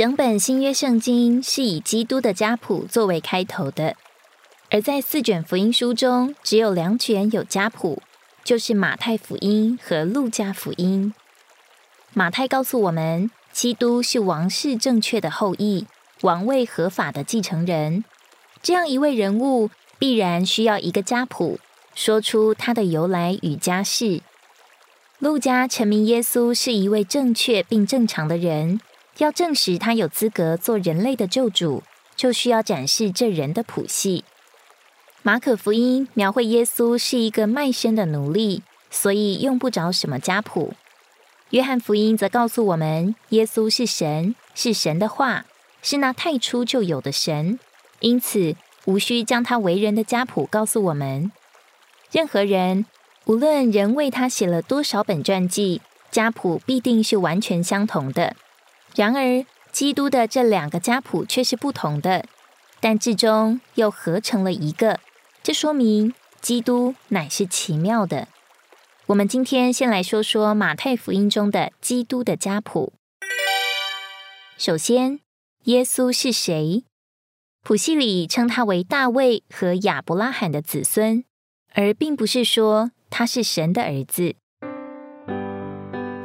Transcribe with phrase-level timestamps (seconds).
[0.00, 3.96] 整本新约圣经是以基督的家谱作为开头的，
[4.70, 8.02] 而在四卷福音书中，只有两卷有家谱，
[8.42, 11.12] 就是马太福音和路加福音。
[12.14, 15.86] 马太告诉我们，基督是王室正确的后裔，
[16.22, 18.02] 王位合法的继承人。
[18.62, 21.60] 这样一位人物，必然需要一个家谱，
[21.94, 24.22] 说出他的由来与家世。
[25.18, 28.80] 路加陈明耶稣是一位正确并正常的人。
[29.18, 31.82] 要证实他有资格做人类的救主，
[32.16, 34.24] 就需要展示这人的谱系。
[35.22, 40.72] 马可福音描绘耶稣是一个卖身的奴隶，所以用不着什么家谱。
[41.50, 45.44] 约翰福音则告诉我们，耶稣是神，是神的话，
[45.82, 47.58] 是那太初就有的神，
[47.98, 48.54] 因此
[48.86, 51.30] 无需将他为人的家谱告诉我们。
[52.10, 52.86] 任何人，
[53.26, 58.36] 无论人为他写了多少本传记，家谱必定是完全相同的。
[58.96, 62.24] 然而，基督的这两个家谱却是不同的，
[62.80, 64.98] 但至终又合成了一个。
[65.42, 68.26] 这说明基督乃是奇妙的。
[69.06, 72.92] 我们今天先来说说马太福音中的基督的家谱。
[74.58, 75.20] 首先，
[75.64, 76.84] 耶稣是谁？
[77.62, 81.24] 谱系里称他为大卫和亚伯拉罕的子孙，
[81.74, 84.34] 而并不是说他是神的儿子。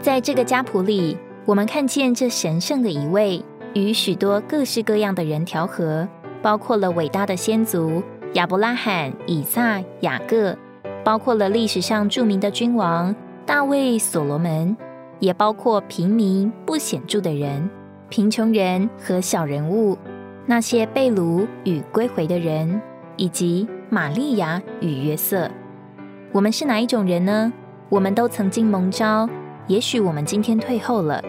[0.00, 1.18] 在这个家谱里。
[1.44, 6.06] 我们看见这神圣的一位与许多各式各样的人调和，
[6.40, 8.00] 包括了伟大的先祖
[8.34, 10.56] 亚伯拉罕、以撒、雅各，
[11.02, 14.76] 包括了历史上著名的君王大卫、所罗门，
[15.18, 17.68] 也包括平民不显著的人、
[18.08, 19.98] 贫穷人和小人物，
[20.46, 22.80] 那些被掳与归回的人，
[23.16, 25.50] 以及玛利亚与约瑟。
[26.30, 27.52] 我们是哪一种人呢？
[27.88, 29.28] 我们都曾经蒙召，
[29.66, 31.20] 也许我们今天退后了。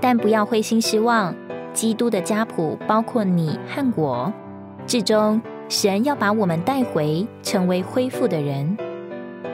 [0.00, 1.34] 但不要灰心失望，
[1.74, 4.32] 基督的家谱包括你和我。
[4.86, 8.76] 至终，神要把我们带回，成为恢复的人。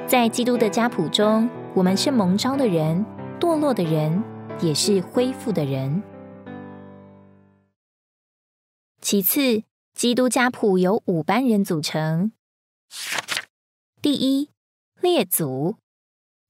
[0.06, 3.04] 在基督的家谱中，我们是蒙召的人，
[3.40, 4.22] 堕落的人，
[4.60, 6.02] 也是恢复的人。
[9.00, 12.32] 其次，基督家谱由五班人组成。
[14.00, 14.50] 第一，
[15.00, 15.76] 列祖：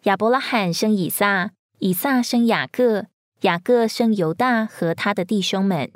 [0.02, 3.06] 亚伯拉罕生以撒，以撒生雅各。
[3.42, 5.90] 雅各生犹大和他的弟兄们。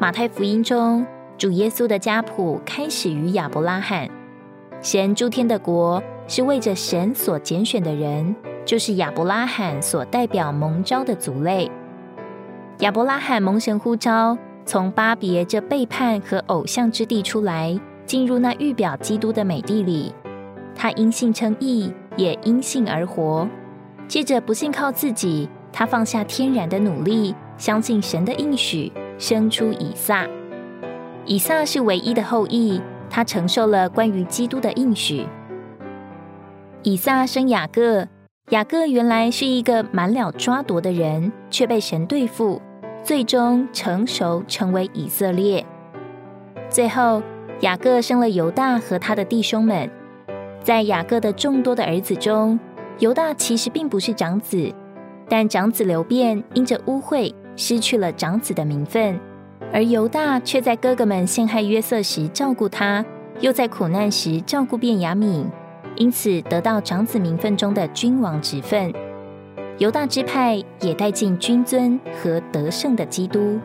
[0.00, 1.06] 马太福音中，
[1.36, 4.08] 主耶稣的家谱开始于亚伯拉罕。
[4.80, 8.34] 神诸天的国是为着神所拣选的人，
[8.64, 11.70] 就是亚伯拉罕所代表蒙召的族类。
[12.78, 20.14] 亚伯拉罕蒙神呼召，从巴别这背叛和偶像之地出来，进入那预表基督的美地里。
[20.74, 23.46] 他因信称义，也因信而活。
[24.08, 30.26] 接着不信靠自己，他放下天然的努力，相信神的应许，生出以撒。
[31.26, 32.80] 以撒是唯一的后裔，
[33.10, 35.26] 他承受了关于基督的应许。
[36.82, 38.08] 以撒生雅各，
[38.48, 42.62] 雅各原来是一个满了抓夺的人，却被神对付，
[43.02, 45.66] 最终成熟成为以色列。
[46.70, 47.22] 最后，
[47.60, 49.90] 雅各生了犹大和他的弟兄们，
[50.62, 52.58] 在雅各的众多的儿子中。
[52.98, 54.72] 犹大其实并不是长子，
[55.28, 59.18] 但长子刘辩因着污秽失去了长子的名分，
[59.72, 63.04] 而犹大却在哥哥们陷害约瑟时照顾他，
[63.38, 65.44] 又在苦难时照顾便雅悯，
[65.94, 68.92] 因此得到长子名分中的君王职分。
[69.78, 73.60] 犹大支派也带进君尊和得胜的基督。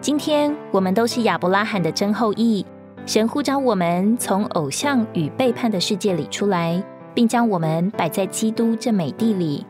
[0.00, 2.64] 今天我们都是亚伯拉罕的真后裔，
[3.06, 6.80] 神呼召我们从偶像与背叛的世界里出来。
[7.14, 9.66] 并将我们摆在基督这美地里。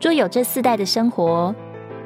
[0.00, 1.54] 若有这四代的生活，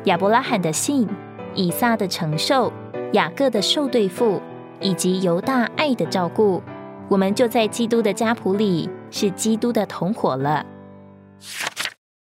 [0.05, 1.09] 亚伯拉罕的信、
[1.55, 2.73] 以撒的承受、
[3.13, 4.41] 雅各的受对付，
[4.81, 6.63] 以及犹大爱的照顾，
[7.09, 10.67] 我们就在基督的家谱里是基督的同伙了。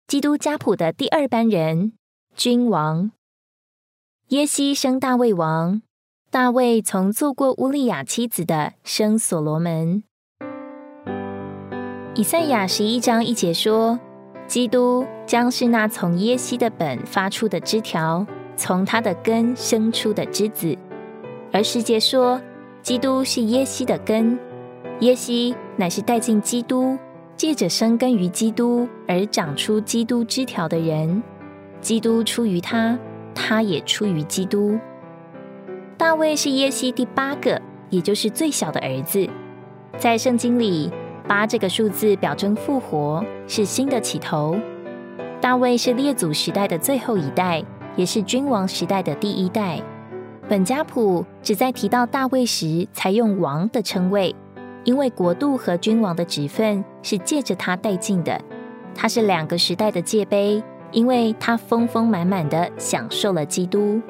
[0.07, 1.93] 基督家谱的第二班人，
[2.35, 3.11] 君王
[4.29, 5.81] 耶西生大卫王，
[6.31, 10.03] 大卫从做过乌利亚妻子的生所罗门。
[12.19, 13.97] 以赛亚十一章一节说
[14.45, 18.27] ：“基督将是那从耶西的本发出的枝条，
[18.57, 20.77] 从他的根生出的枝子。”
[21.53, 22.41] 而十节说
[22.83, 24.37] ：“基督是耶西的根，
[24.99, 26.97] 耶西乃是带进基督，
[27.37, 31.23] 借着生根于基督而长出基督枝条的人。
[31.79, 32.99] 基督出于他，
[33.33, 34.77] 他也出于基督。”
[35.95, 39.25] 大卫是耶西第八个，也就是最小的儿子，
[39.97, 40.91] 在圣经里。
[41.29, 44.57] 八这个数字表征复活，是新的起头。
[45.39, 47.63] 大卫是列祖时代的最后一代，
[47.95, 49.79] 也是君王时代的第一代。
[50.47, 54.35] 本家谱只在提到大卫时才用王的称谓，
[54.83, 58.41] 因为国度和君王的职分是借着他带进的。
[58.95, 64.01] 他是两个时代的界碑，因为他丰丰满满的享受了基督。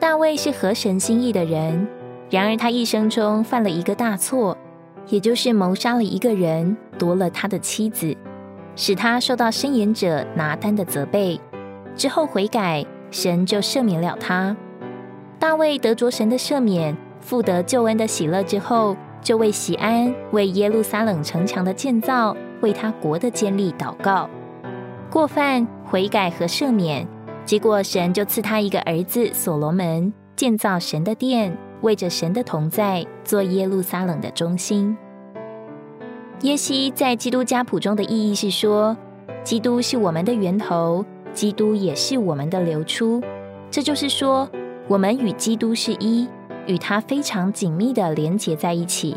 [0.00, 1.86] 大卫是合神心意的人，
[2.30, 4.58] 然而他一生中犯了一个大错，
[5.08, 8.16] 也就是谋杀了一个人，夺了他的妻子，
[8.76, 11.40] 使他受到伸言者拿单的责备。
[11.96, 14.56] 之后悔改，神就赦免了他。
[15.38, 24.28] 大卫得着神的赦免，复得救恩的喜乐之后，就为喜安、为耶路撒冷城墙的建造、为他国的建立祷告，
[25.10, 27.06] 过犯、悔改和赦免。
[27.44, 34.96] 结果，神就赐他一个儿子所罗门，建造神的殿，为着神的同在，做耶路撒冷的中心。
[36.40, 38.96] 耶西在基督家谱中的意义是说，
[39.42, 43.22] 基督是我们的源头，基督也是我们的流出。
[43.70, 44.48] 这就是说，
[44.88, 46.28] 我们与基督是一，
[46.66, 49.16] 与他非常紧密的连结在一起。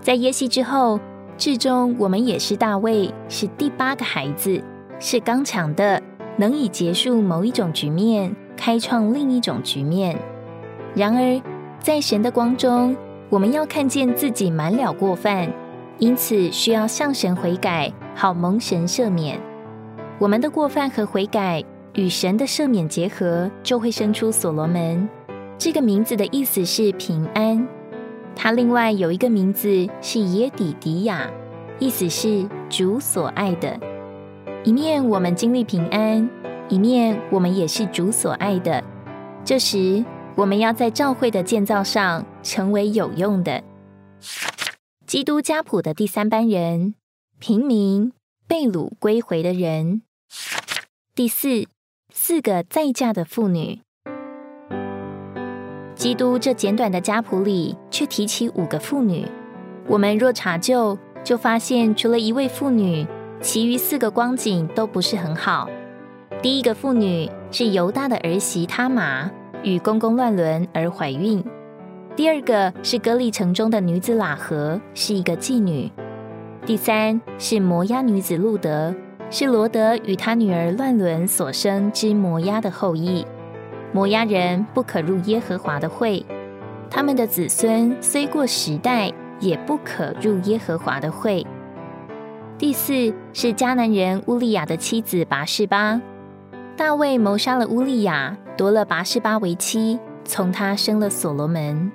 [0.00, 0.98] 在耶西之后，
[1.36, 4.62] 至终我们也是大卫，是第八个孩子，
[4.98, 6.02] 是刚强的。
[6.36, 10.16] 能以结束某一种局面，开创另一种局面。
[10.94, 11.40] 然而，
[11.82, 12.94] 在神的光中，
[13.30, 15.50] 我们要看见自己满了过犯，
[15.98, 19.40] 因此需要向神悔改，好蒙神赦免。
[20.18, 25.08] 我们的过犯和悔改与神的赦免结合，就会生出所罗门。
[25.56, 27.66] 这个名字的意思是平安。
[28.36, 31.30] 他另外有一个名字是耶底迪亚，
[31.78, 33.80] 意思是主所爱的。
[34.64, 36.28] 一面我们经历平安，
[36.68, 38.84] 一面我们也是主所爱的。
[39.42, 40.04] 这时，
[40.36, 43.62] 我们要在教会的建造上成为有用的
[45.06, 46.94] 基督家谱的第三班人，
[47.38, 48.12] 平民
[48.46, 50.02] 被掳归回的人。
[51.14, 51.66] 第四，
[52.12, 53.80] 四个再嫁的妇女。
[55.94, 59.26] 基督这简短的家谱里却提起五个妇女。
[59.86, 63.06] 我们若查究，就发现除了一位妇女。
[63.42, 65.66] 其余四个光景都不是很好。
[66.42, 69.30] 第一个妇女是犹大的儿媳他玛，
[69.62, 71.42] 与公公乱伦而怀孕；
[72.16, 75.90] 第二个是歌利城中的女子喇合，是一个妓女；
[76.64, 78.94] 第三是摩押女子路德，
[79.30, 83.26] 是罗德与他女儿乱伦所生之摩押的后裔。
[83.92, 86.24] 摩押人不可入耶和华的会，
[86.88, 91.46] 他们的子孙虽过十代，也不可入耶和华的会。
[92.56, 96.00] 第四是迦南人乌利亚的妻子拔示巴，
[96.80, 101.92] 大卫谋杀了乌利亚，夺了拔示巴为妻，从他生了所罗门。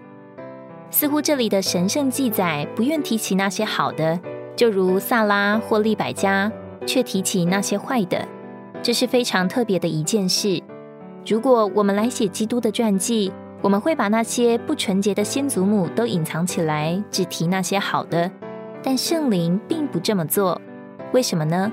[0.92, 4.20] 似乎这里的神圣记载不愿提起那些好的，
[4.56, 6.52] 就如萨拉或利百加，
[6.86, 8.28] 却提起那些坏的，
[8.84, 10.62] 这是非常特别的一件事。
[11.26, 13.34] 如果我们来写基督的传记，
[13.64, 18.30] 我们会把那些不纯洁的先祖母都隐藏起来，只提那些好的。
[18.84, 20.62] 但圣灵并不这么做，
[21.12, 21.72] 为什么呢？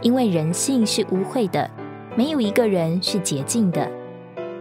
[0.00, 1.70] 因为人性是污秽的，
[2.16, 3.90] 没有一个人是洁净的。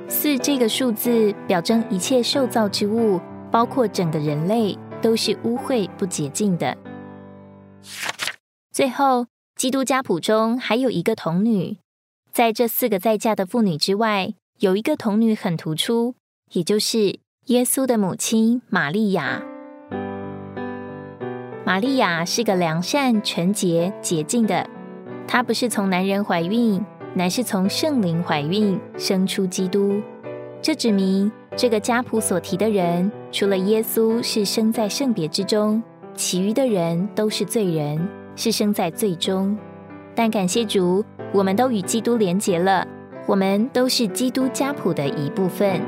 [0.08, 3.20] 四这个数字表征一切受造之物，
[3.50, 6.78] 包括整个人类，都是污秽不洁净的。
[8.72, 11.78] 最后，基督家谱中还有一个童女，
[12.32, 16.16] 在这四个在嫁的妇女之外，有一个童女很突出，
[16.54, 19.42] 也就是耶稣的母亲玛利亚。
[21.66, 24.70] 玛利亚是个良善、纯洁、洁净的。
[25.28, 30.02] 她不是从男人怀孕，乃是从圣灵怀孕生出基督。
[30.62, 35.82] 这指明这个家谱所提的人，除了耶稣是生在圣别之中，
[36.14, 38.00] 其余的人都是罪人，
[38.36, 39.58] 是生在最终。
[40.14, 41.04] 但感谢主，
[41.34, 42.88] 我们都与基督连结了，
[43.26, 45.82] 我们都是基督家谱的一部分。